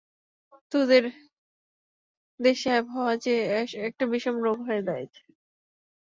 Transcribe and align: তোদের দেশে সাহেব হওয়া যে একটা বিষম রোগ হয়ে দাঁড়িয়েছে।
তোদের 0.71 1.03
দেশে 2.39 2.61
সাহেব 2.63 2.85
হওয়া 2.95 3.13
যে 3.25 3.33
একটা 3.87 4.03
বিষম 4.11 4.35
রোগ 4.43 4.57
হয়ে 4.67 4.81
দাঁড়িয়েছে। 4.81 5.21